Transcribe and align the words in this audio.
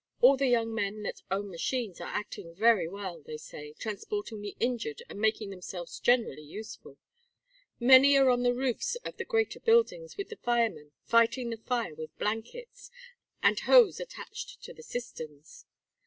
All 0.19 0.35
the 0.35 0.47
young 0.47 0.73
men 0.73 1.03
that 1.03 1.21
own 1.29 1.51
machines 1.51 2.01
are 2.01 2.07
acting 2.07 2.55
very 2.55 2.87
well, 2.87 3.21
they 3.21 3.37
say, 3.37 3.73
transporting 3.73 4.41
the 4.41 4.57
injured, 4.59 5.03
and 5.07 5.19
making 5.19 5.51
themselves 5.51 5.99
generally 5.99 6.41
useful. 6.41 6.97
Many 7.79 8.17
are 8.17 8.31
on 8.31 8.41
the 8.41 8.55
roofs 8.55 8.95
of 9.05 9.17
the 9.17 9.25
greater 9.25 9.59
buildings 9.59 10.17
with 10.17 10.29
the 10.29 10.37
firemen 10.37 10.91
fighting 11.03 11.51
the 11.51 11.57
fire 11.57 11.93
with 11.93 12.17
blankets, 12.17 12.89
and 13.43 13.59
hose 13.59 13.99
attached 13.99 14.63
to 14.63 14.73
the 14.73 14.81
cisterns. 14.81 15.67